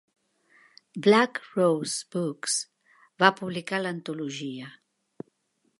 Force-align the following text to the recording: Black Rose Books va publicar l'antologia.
Black 1.07 1.41
Rose 1.57 1.99
Books 2.15 2.57
va 3.25 3.33
publicar 3.41 3.83
l'antologia. 3.85 4.73